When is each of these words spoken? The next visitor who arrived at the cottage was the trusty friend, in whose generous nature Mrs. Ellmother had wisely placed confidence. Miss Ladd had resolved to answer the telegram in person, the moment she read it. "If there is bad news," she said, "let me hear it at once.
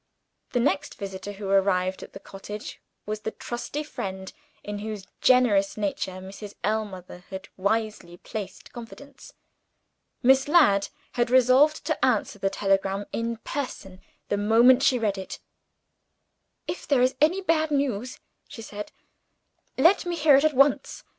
The 0.53 0.59
next 0.59 0.95
visitor 0.95 1.33
who 1.33 1.47
arrived 1.47 2.01
at 2.01 2.13
the 2.13 2.19
cottage 2.19 2.81
was 3.05 3.19
the 3.19 3.29
trusty 3.29 3.83
friend, 3.83 4.33
in 4.63 4.79
whose 4.79 5.05
generous 5.21 5.77
nature 5.77 6.13
Mrs. 6.13 6.55
Ellmother 6.63 7.23
had 7.29 7.49
wisely 7.55 8.17
placed 8.17 8.73
confidence. 8.73 9.33
Miss 10.23 10.47
Ladd 10.47 10.87
had 11.11 11.29
resolved 11.29 11.85
to 11.85 12.03
answer 12.03 12.39
the 12.39 12.49
telegram 12.49 13.05
in 13.11 13.37
person, 13.43 14.01
the 14.29 14.37
moment 14.37 14.81
she 14.81 14.97
read 14.97 15.19
it. 15.19 15.37
"If 16.65 16.87
there 16.87 17.03
is 17.03 17.13
bad 17.13 17.69
news," 17.69 18.19
she 18.47 18.63
said, 18.63 18.91
"let 19.77 20.07
me 20.07 20.15
hear 20.15 20.35
it 20.35 20.43
at 20.43 20.55
once. 20.55 21.03